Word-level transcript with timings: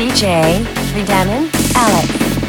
DJ 0.00 0.64
Witamin 0.94 1.50
Alex. 1.76 2.39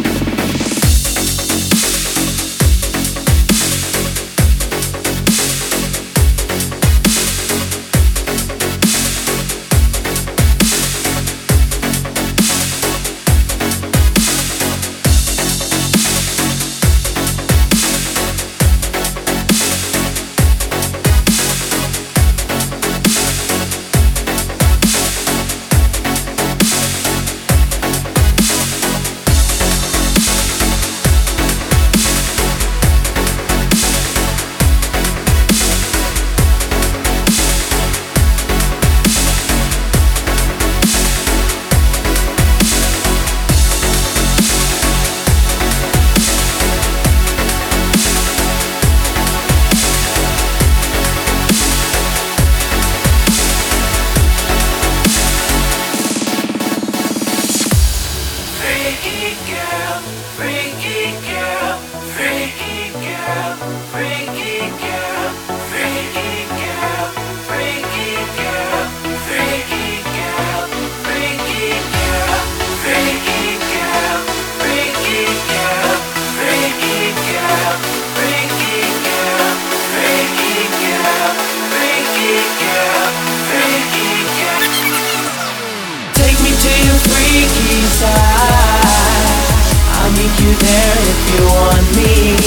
meet 90.21 90.37
you 90.37 90.53
there 90.53 90.97
if 91.11 91.19
you 91.33 91.41
want 91.49 91.87
me. 91.97 92.37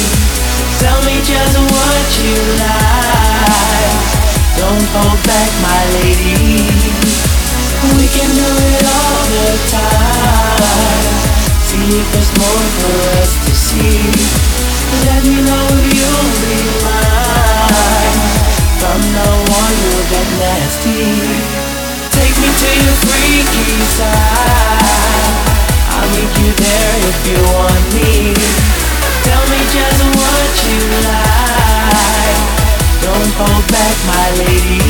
Tell 0.78 1.00
me 1.02 1.16
just 1.26 1.58
what 1.58 2.06
you 2.22 2.38
like. 2.62 3.98
Don't 4.54 4.86
hold 4.94 5.18
back, 5.26 5.50
my 5.58 5.82
lady. 5.98 6.62
We 7.98 8.06
can 8.14 8.30
do 8.30 8.50
it 8.70 8.84
all 8.94 9.22
the 9.34 9.50
time. 9.74 11.14
See 11.66 11.98
if 11.98 12.06
there's 12.14 12.32
more 12.38 12.66
for 12.78 12.94
us 13.18 13.32
to 13.42 13.52
see. 13.66 14.06
Let 15.06 15.20
me 15.26 15.42
know 15.42 15.64
if 15.74 15.86
you'll 15.98 16.30
be 16.46 16.58
mine. 16.86 18.22
From 18.78 19.00
now 19.18 19.34
on, 19.58 19.72
you'll 19.82 20.06
get 20.14 20.28
nasty. 20.46 21.10
Take 22.14 22.36
me 22.38 22.50
to 22.54 22.70
your 22.86 22.96
freaky. 23.02 23.73
like 33.94 34.06
my 34.06 34.30
lady. 34.44 34.80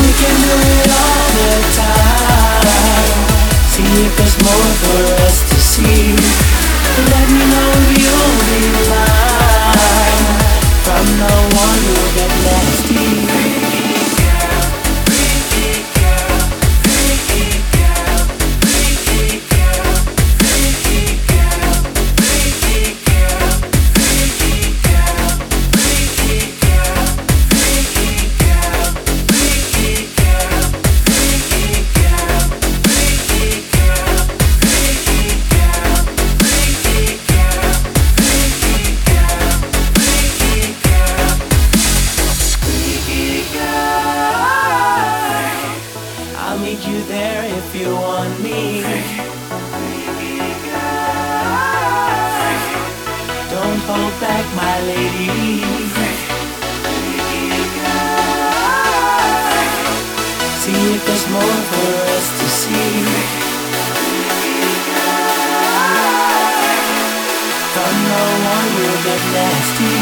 We 0.00 0.10
can 0.20 0.34
do 0.42 0.54
it 0.74 0.90
all 0.90 1.26
the 1.38 1.52
time. 1.76 2.64
See 3.70 4.06
if 4.06 4.16
there's 4.16 4.36
more 4.42 4.70
for 4.82 5.02
us 5.26 5.38
to 5.50 5.58
see. 5.60 6.16
Let 7.10 7.26
me 7.30 7.44
know 7.52 7.70
if 7.78 7.98
you'll 8.00 8.38
be 8.48 8.60
mine. 8.90 9.78
From 10.84 11.06
the 11.20 11.34
one 11.56 11.80
who 11.86 11.94
got 12.16 12.32
left. 12.44 12.73
on 48.04 48.42
me. 48.42 48.82
Don't 53.50 53.80
hold 53.88 54.14
back, 54.20 54.46
my 54.54 54.76
lady. 54.90 55.30
See 60.62 60.82
if 60.96 61.00
there's 61.06 61.26
more 61.34 61.58
for 61.70 61.92
us 62.16 62.26
to 62.40 62.46
see. 62.60 62.92
From 67.74 67.94
no 68.12 68.24
one 68.52 68.68
will 68.76 68.98
get 69.08 69.22
nasty. 69.34 69.93